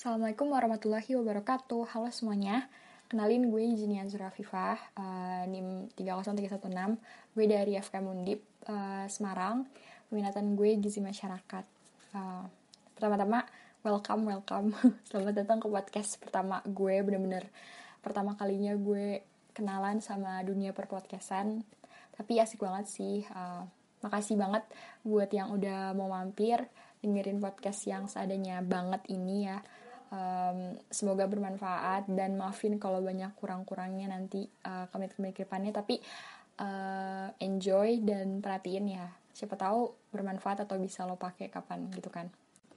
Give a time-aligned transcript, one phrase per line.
[0.00, 1.92] Assalamualaikum warahmatullahi wabarakatuh.
[1.92, 2.72] Halo semuanya.
[3.12, 6.96] Kenalin gue Jinia Azura Afifah, uh, NIM 30316.
[7.36, 9.68] Gue dari FK Mundip, uh, Semarang.
[10.08, 11.68] Peminatan gue gizi masyarakat.
[12.16, 12.48] Uh,
[12.96, 13.44] pertama-tama,
[13.84, 14.72] welcome, welcome.
[15.12, 16.96] Selamat datang ke podcast pertama gue.
[17.04, 17.52] Bener-bener
[18.00, 19.20] pertama kalinya gue
[19.52, 21.60] kenalan sama dunia perpodcastan.
[22.16, 23.20] Tapi asik banget sih.
[23.36, 23.68] Uh,
[24.00, 24.64] makasih banget
[25.04, 26.64] buat yang udah mau mampir
[27.04, 29.60] dengerin podcast yang seadanya banget ini ya
[30.10, 35.98] um, semoga bermanfaat dan maafin kalau banyak kurang-kurangnya nanti uh, komit-komit ke depannya tapi
[36.60, 42.28] uh, enjoy dan perhatiin ya siapa tahu bermanfaat atau bisa lo pakai kapan gitu kan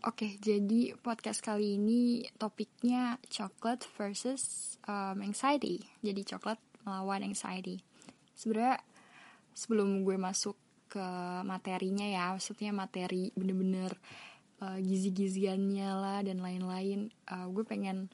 [0.04, 5.80] Oke, okay, jadi podcast kali ini topiknya chocolate versus um, anxiety.
[6.04, 7.80] Jadi coklat melawan anxiety.
[8.36, 8.84] Sebenarnya
[9.56, 10.60] sebelum gue masuk
[10.92, 11.08] ke
[11.48, 13.96] materinya ya, maksudnya materi bener-bener
[14.64, 17.12] uh, gizi-giziannya lah dan lain-lain.
[17.28, 18.08] Uh, gue pengen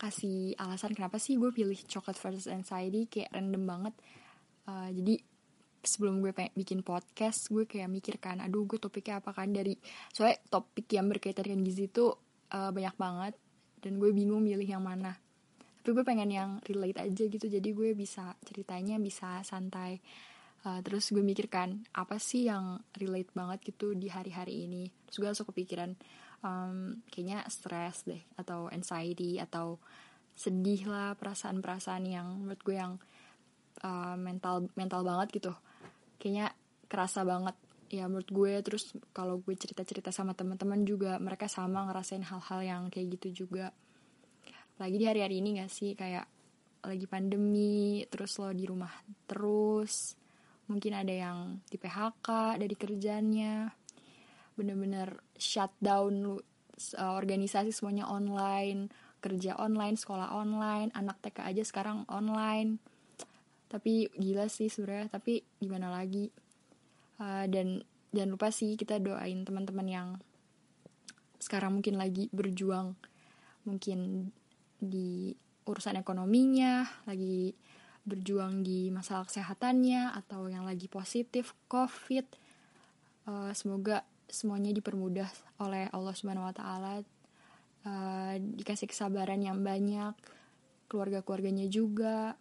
[0.00, 3.94] kasih alasan kenapa sih gue pilih coklat versus anxiety kayak random banget.
[4.64, 5.20] Uh, jadi
[5.82, 9.52] sebelum gue pengen bikin podcast gue kayak mikir kan aduh gue topiknya apa kan?
[9.52, 9.76] Dari
[10.10, 12.16] soalnya topik yang berkaitan dengan gizi itu
[12.56, 13.34] uh, banyak banget
[13.84, 15.20] dan gue bingung milih yang mana.
[15.82, 19.98] Tapi gue pengen yang relate aja gitu jadi gue bisa ceritanya bisa santai
[20.66, 24.90] uh, terus gue mikirkan apa sih yang relate banget gitu di hari-hari ini?
[25.06, 25.90] Terus gue langsung kepikiran
[26.42, 29.78] um, kayaknya stress deh atau anxiety atau
[30.32, 32.96] sedih lah perasaan-perasaan yang menurut gue yang
[33.84, 35.52] uh, mental mental banget gitu.
[36.18, 36.54] Kayaknya
[36.86, 37.56] kerasa banget.
[37.92, 42.82] Ya menurut gue terus kalau gue cerita-cerita sama teman-teman juga mereka sama ngerasain hal-hal yang
[42.88, 43.68] kayak gitu juga.
[44.80, 45.92] Lagi di hari-hari ini gak sih?
[45.92, 46.24] Kayak
[46.82, 48.90] lagi pandemi terus lo di rumah
[49.28, 50.18] terus
[50.72, 53.68] mungkin ada yang di PHK dari kerjanya
[54.56, 56.40] bener-bener shutdown
[56.96, 58.88] uh, organisasi semuanya online.
[59.22, 62.82] Kerja online sekolah online anak TK aja sekarang online.
[63.70, 66.32] Tapi gila sih sebenarnya tapi gimana lagi?
[67.22, 70.08] Uh, dan jangan lupa sih kita doain teman-teman yang
[71.38, 72.98] sekarang mungkin lagi berjuang.
[73.62, 74.30] Mungkin
[74.82, 75.30] di
[75.62, 77.54] urusan ekonominya lagi
[78.02, 82.26] berjuang di masalah kesehatannya atau yang lagi positif COVID.
[83.26, 85.30] Uh, semoga semuanya dipermudah
[85.62, 86.94] oleh Allah Subhanahu Wa Taala.
[87.82, 90.14] Uh, dikasih kesabaran yang banyak,
[90.90, 92.34] keluarga-keluarganya juga.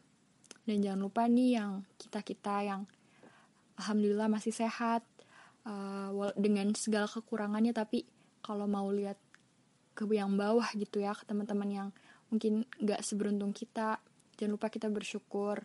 [0.65, 2.81] Dan jangan lupa nih yang kita-kita yang
[3.81, 5.01] alhamdulillah masih sehat
[5.65, 8.05] uh, dengan segala kekurangannya tapi
[8.45, 9.17] kalau mau lihat
[9.97, 11.89] ke yang bawah gitu ya ke teman-teman yang
[12.31, 13.99] mungkin gak seberuntung kita
[14.41, 15.61] jangan lupa kita bersyukur.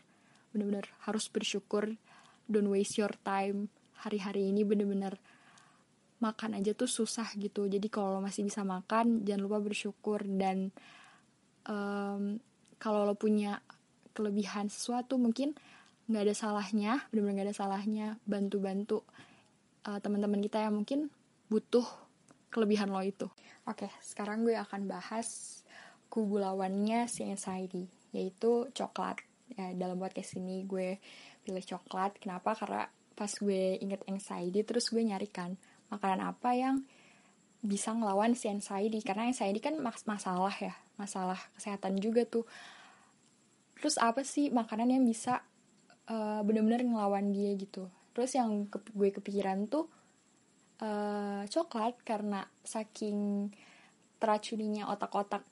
[0.53, 1.97] Bener-bener harus bersyukur.
[2.44, 3.72] Don't waste your time.
[4.04, 5.16] Hari-hari ini bener-bener
[6.20, 7.65] makan aja tuh susah gitu.
[7.65, 10.28] Jadi kalau lo masih bisa makan jangan lupa bersyukur.
[10.28, 10.69] Dan
[11.65, 12.36] um,
[12.76, 13.65] kalau lo punya
[14.12, 15.56] kelebihan sesuatu mungkin
[16.06, 18.06] nggak ada salahnya bener-bener nggak ada salahnya.
[18.28, 19.00] Bantu-bantu
[19.88, 21.09] uh, teman-teman kita yang mungkin
[21.48, 21.88] butuh
[22.53, 23.32] kelebihan lo itu.
[23.65, 25.65] Oke sekarang gue akan bahas
[26.12, 29.21] kubu lawannya si anxiety yaitu coklat.
[29.53, 30.97] Ya dalam podcast ini gue
[31.44, 32.16] pilih coklat.
[32.16, 32.56] Kenapa?
[32.56, 35.60] Karena pas gue inget anxiety terus gue nyarikan
[35.93, 36.77] makanan apa yang
[37.60, 39.04] bisa ngelawan si anxiety.
[39.04, 42.49] Karena anxiety kan mas masalah ya masalah kesehatan juga tuh.
[43.77, 45.44] Terus apa sih makanan yang bisa
[46.09, 47.93] uh, bener-bener ngelawan dia gitu?
[48.16, 49.93] Terus yang ke gue kepikiran tuh
[50.81, 53.53] uh, coklat karena saking
[54.16, 55.44] teracuninya otak-otak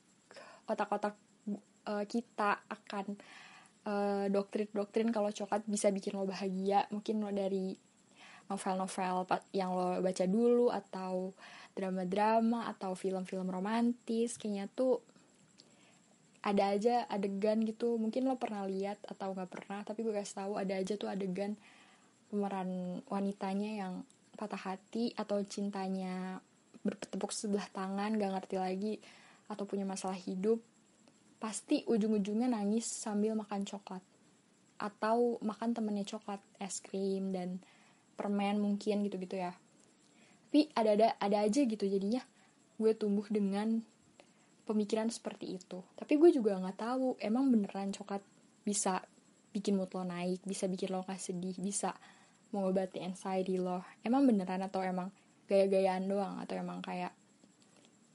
[0.65, 1.13] otak-otak
[1.87, 3.17] uh, kita akan
[3.87, 6.89] uh, doktrin-doktrin kalau coklat bisa bikin lo bahagia.
[6.91, 7.73] Mungkin lo dari
[8.45, 9.25] novel-novel
[9.57, 11.33] yang lo baca dulu atau
[11.73, 15.01] drama-drama atau film-film romantis kayaknya tuh
[16.45, 17.97] ada aja adegan gitu.
[17.97, 21.57] Mungkin lo pernah lihat atau nggak pernah tapi gue kasih tahu ada aja tuh adegan
[22.29, 23.93] pemeran wanitanya yang
[24.35, 26.43] patah hati atau cintanya
[26.85, 28.93] bertepuk sebelah tangan gak ngerti lagi
[29.49, 30.61] atau punya masalah hidup
[31.37, 34.01] pasti ujung-ujungnya nangis sambil makan coklat.
[34.75, 37.63] Atau makan temennya coklat es krim dan
[38.15, 39.55] permen mungkin gitu-gitu ya.
[40.49, 42.23] Tapi ada ada aja gitu jadinya.
[42.79, 43.83] Gue tumbuh dengan
[44.63, 45.83] pemikiran seperti itu.
[45.95, 48.23] Tapi gue juga nggak tahu emang beneran coklat
[48.65, 49.03] bisa
[49.55, 51.95] bikin mood lo naik bisa bikin lo gak sedih bisa
[52.51, 53.83] mengobati anxiety lo.
[54.03, 55.11] Emang beneran atau emang
[55.47, 56.39] gaya-gayaan doang?
[56.43, 57.15] Atau emang kayak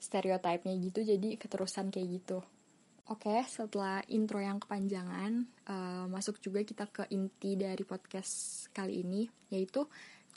[0.00, 2.40] stereotipnya gitu jadi keterusan kayak gitu
[3.10, 9.02] Oke, okay, setelah intro yang kepanjangan, uh, masuk juga kita ke inti dari podcast kali
[9.02, 9.82] ini, yaitu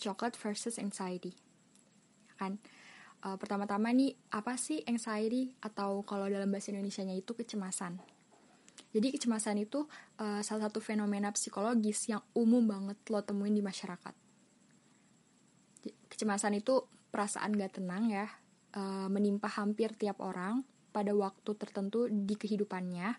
[0.02, 1.38] chocolate versus anxiety.
[2.34, 2.58] Kan,
[3.22, 8.02] uh, pertama-tama nih apa sih anxiety atau kalau dalam bahasa Indonesia-nya itu kecemasan
[8.94, 9.90] jadi kecemasan itu
[10.22, 14.14] uh, salah satu fenomena psikologis yang umum banget lo temuin di masyarakat.
[16.14, 18.30] Kecemasan itu perasaan gak tenang ya,
[18.78, 20.62] uh, menimpa hampir tiap orang
[20.94, 23.18] pada waktu tertentu di kehidupannya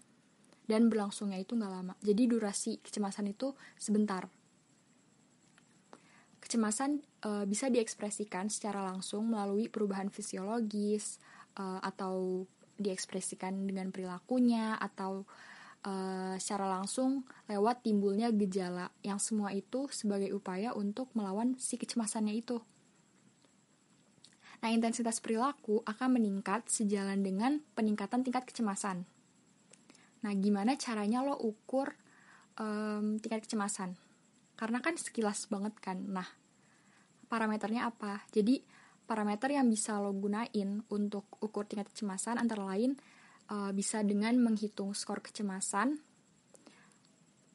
[0.65, 1.95] dan berlangsungnya itu gak lama.
[2.01, 4.31] Jadi durasi kecemasan itu sebentar.
[6.41, 11.19] Kecemasan uh, bisa diekspresikan secara langsung melalui perubahan fisiologis
[11.59, 15.25] uh, atau diekspresikan dengan perilakunya atau
[15.89, 22.35] uh, secara langsung lewat timbulnya gejala yang semua itu sebagai upaya untuk melawan si kecemasannya
[22.35, 22.61] itu.
[24.65, 29.05] Nah, intensitas perilaku akan meningkat sejalan dengan peningkatan tingkat kecemasan.
[30.25, 31.93] Nah, gimana caranya lo ukur
[32.57, 33.93] um, tingkat kecemasan?
[34.57, 36.01] Karena kan sekilas banget kan.
[36.01, 36.25] Nah,
[37.29, 38.25] parameternya apa?
[38.33, 38.65] Jadi,
[39.05, 42.97] parameter yang bisa lo gunain untuk ukur tingkat kecemasan antara lain
[43.53, 46.01] uh, bisa dengan menghitung skor kecemasan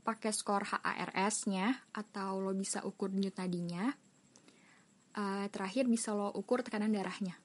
[0.06, 3.90] pakai skor HARS-nya atau lo bisa ukur denyut nadinya.
[5.20, 7.36] Uh, terakhir bisa lo ukur tekanan darahnya.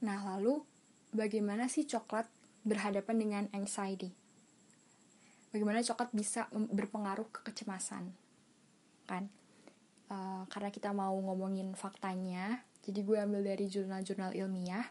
[0.00, 0.64] Nah, lalu
[1.12, 2.24] bagaimana sih coklat
[2.64, 4.08] berhadapan dengan anxiety?
[5.52, 8.08] Bagaimana coklat bisa berpengaruh ke kecemasan?
[9.04, 9.28] Kan?
[10.08, 14.88] Uh, karena kita mau ngomongin faktanya, jadi gue ambil dari jurnal-jurnal ilmiah.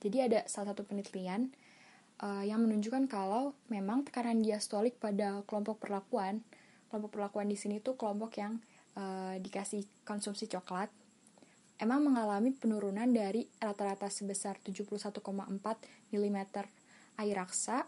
[0.00, 1.52] Jadi ada salah satu penelitian
[2.24, 6.40] uh, yang menunjukkan kalau memang tekanan diastolik pada kelompok perlakuan,
[6.88, 8.64] kelompok perlakuan di sini tuh kelompok yang
[8.96, 10.88] uh, dikasih konsumsi coklat,
[11.78, 15.10] emang mengalami penurunan dari rata-rata sebesar 71,4
[16.14, 16.38] mm
[17.18, 17.86] air raksa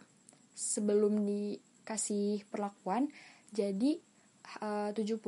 [0.57, 3.11] sebelum dikasih perlakuan
[3.53, 3.99] jadi
[4.63, 5.23] uh, 70,3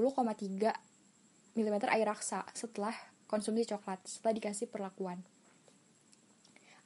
[1.59, 2.95] mm air raksa setelah
[3.29, 5.21] konsumsi coklat setelah dikasih perlakuan.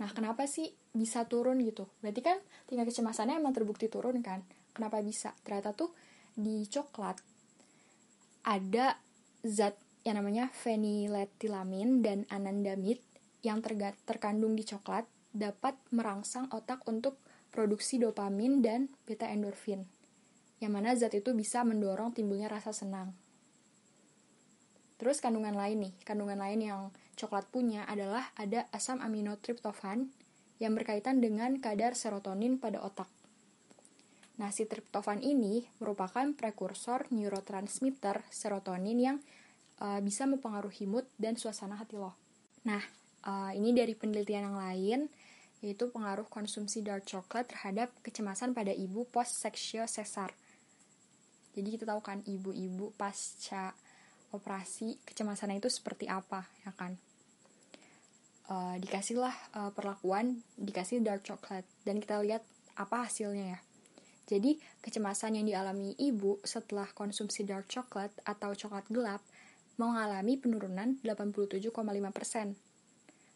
[0.02, 1.86] Nah, kenapa sih bisa turun gitu?
[2.02, 4.42] Berarti kan tingkat kecemasannya emang terbukti turun kan?
[4.74, 5.30] Kenapa bisa?
[5.46, 5.94] Ternyata tuh
[6.34, 7.22] di coklat
[8.42, 8.98] ada
[9.46, 12.98] zat yang namanya feniletilamin dan anandamid
[13.42, 13.62] yang
[14.06, 17.18] terkandung di coklat dapat merangsang otak untuk
[17.50, 19.86] produksi dopamin dan beta endorfin.
[20.62, 23.14] Yang mana zat itu bisa mendorong timbulnya rasa senang.
[25.02, 26.80] Terus kandungan lain nih, kandungan lain yang
[27.18, 30.14] coklat punya adalah ada asam amino triptofan
[30.62, 33.10] yang berkaitan dengan kadar serotonin pada otak.
[34.38, 39.18] Nah, si triptofan ini merupakan prekursor neurotransmitter serotonin yang
[39.80, 42.12] uh, bisa mempengaruhi mood dan suasana hati lo.
[42.68, 42.82] Nah,
[43.24, 45.00] uh, ini dari penelitian yang lain,
[45.64, 50.34] yaitu pengaruh konsumsi dark chocolate terhadap kecemasan pada ibu post seksio sesar.
[51.56, 53.76] Jadi kita tahu kan ibu-ibu pasca
[54.32, 56.96] operasi kecemasannya itu seperti apa ya kan
[58.48, 62.42] uh, dikasihlah uh, perlakuan dikasih dark chocolate dan kita lihat
[62.80, 63.60] apa hasilnya ya
[64.24, 69.20] jadi kecemasan yang dialami ibu setelah konsumsi dark chocolate atau coklat gelap
[69.76, 71.72] mengalami penurunan 87,5%.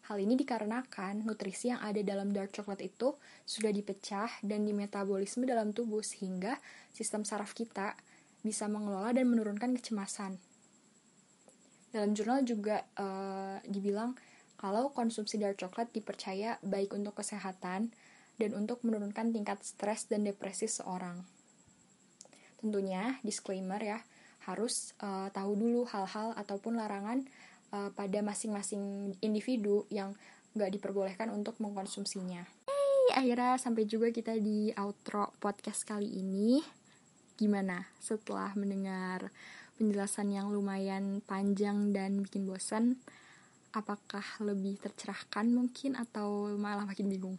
[0.07, 5.75] Hal ini dikarenakan nutrisi yang ada dalam dark chocolate itu sudah dipecah dan dimetabolisme dalam
[5.75, 6.55] tubuh sehingga
[6.95, 7.99] sistem saraf kita
[8.39, 10.39] bisa mengelola dan menurunkan kecemasan.
[11.91, 14.15] Dalam jurnal juga uh, dibilang
[14.55, 17.91] kalau konsumsi dark coklat dipercaya baik untuk kesehatan
[18.39, 21.25] dan untuk menurunkan tingkat stres dan depresi seorang.
[22.57, 23.99] Tentunya, disclaimer ya,
[24.47, 27.27] harus uh, tahu dulu hal-hal ataupun larangan
[27.75, 30.15] uh, pada masing-masing individu yang
[30.55, 32.47] nggak diperbolehkan untuk mengkonsumsinya.
[32.65, 36.63] Hey, akhirnya sampai juga kita di outro podcast kali ini.
[37.37, 39.29] Gimana setelah mendengar
[39.77, 42.97] penjelasan yang lumayan panjang dan bikin bosan,
[43.75, 47.37] apakah lebih tercerahkan mungkin atau malah makin bingung?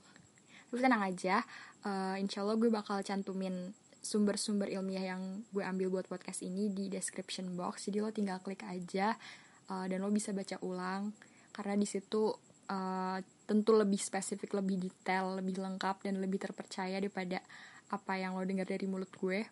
[0.71, 1.43] Tapi tenang aja,
[1.83, 6.87] uh, insya Allah gue bakal cantumin sumber-sumber ilmiah yang gue ambil buat podcast ini di
[6.89, 7.91] description box.
[7.91, 9.15] Jadi lo tinggal klik aja
[9.69, 11.13] uh, dan lo bisa baca ulang.
[11.53, 12.31] Karena di situ
[12.71, 17.43] uh, tentu lebih spesifik, lebih detail, lebih lengkap dan lebih terpercaya daripada
[17.89, 19.45] apa yang lo dengar dari mulut gue.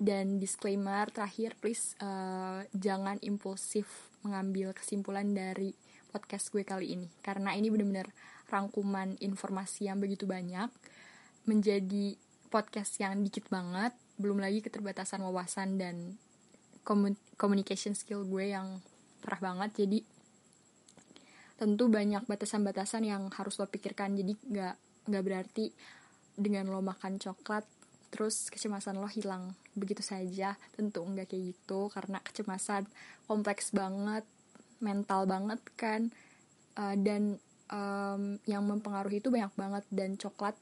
[0.00, 5.76] Dan disclaimer terakhir please uh, jangan impulsif mengambil kesimpulan dari
[6.08, 7.08] podcast gue kali ini.
[7.20, 8.08] Karena ini benar-benar
[8.50, 10.72] rangkuman informasi yang begitu banyak
[11.46, 12.18] menjadi
[12.50, 16.20] podcast yang dikit banget belum lagi keterbatasan wawasan dan
[17.38, 18.84] communication skill gue yang
[19.24, 19.86] parah banget.
[19.86, 19.98] Jadi
[21.60, 24.16] tentu banyak batasan-batasan yang harus lo pikirkan.
[24.16, 24.74] Jadi nggak
[25.08, 25.72] nggak berarti
[26.36, 27.64] dengan lo makan coklat
[28.10, 30.56] terus kecemasan lo hilang begitu saja.
[30.76, 32.84] Tentu enggak kayak gitu karena kecemasan
[33.24, 34.24] kompleks banget
[34.84, 36.12] mental banget kan.
[36.76, 37.36] Uh, dan
[37.68, 39.84] um, yang mempengaruhi itu banyak banget.
[39.92, 40.56] Dan coklat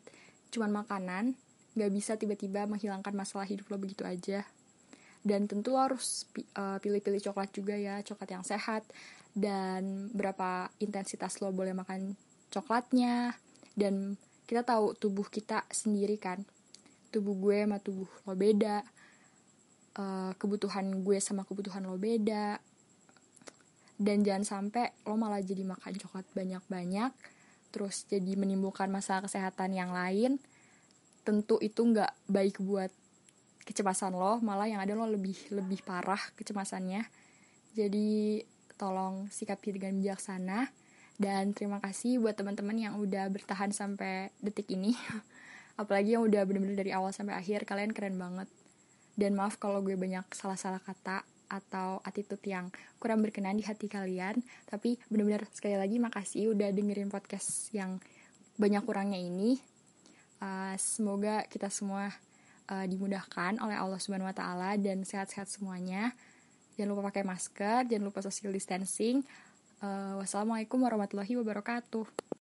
[0.51, 1.39] cuman makanan
[1.77, 4.45] nggak bisa tiba-tiba menghilangkan masalah hidup lo begitu aja.
[5.21, 6.25] Dan tentu lo harus
[6.57, 8.87] uh, pilih-pilih coklat juga ya coklat yang sehat.
[9.37, 12.15] Dan berapa intensitas lo boleh makan
[12.49, 13.37] coklatnya.
[13.75, 14.17] Dan
[14.49, 16.41] kita tahu tubuh kita sendiri kan.
[17.13, 18.87] Tubuh gue sama tubuh lo beda.
[19.99, 22.63] Uh, kebutuhan gue sama kebutuhan lo beda.
[23.99, 27.13] Dan jangan sampai lo malah jadi makan coklat banyak-banyak
[27.69, 30.41] terus jadi menimbulkan masalah kesehatan yang lain
[31.29, 32.89] tentu itu nggak baik buat
[33.69, 37.05] kecemasan lo malah yang ada lo lebih lebih parah kecemasannya.
[37.77, 38.41] Jadi
[38.81, 40.73] tolong sikapi dengan bijaksana
[41.21, 44.97] dan terima kasih buat teman-teman yang udah bertahan sampai detik ini.
[45.81, 48.49] Apalagi yang udah bener-bener dari awal sampai akhir kalian keren banget.
[49.13, 54.41] Dan maaf kalau gue banyak salah-salah kata atau attitude yang kurang berkenan di hati kalian.
[54.65, 58.01] Tapi bener-bener sekali lagi makasih udah dengerin podcast yang
[58.57, 59.61] banyak kurangnya ini
[60.43, 62.11] uh, semoga kita semua
[62.71, 66.13] uh, dimudahkan oleh Allah Subhanahu Wa Taala dan sehat-sehat semuanya.
[66.79, 69.27] Jangan lupa pakai masker jangan lupa social distancing.
[69.79, 72.29] Uh, wassalamualaikum warahmatullahi wabarakatuh